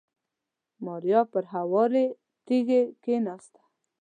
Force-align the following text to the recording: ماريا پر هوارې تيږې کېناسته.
ماريا 0.85 1.21
پر 1.31 1.43
هوارې 1.53 2.05
تيږې 2.45 2.81
کېناسته. 3.03 3.61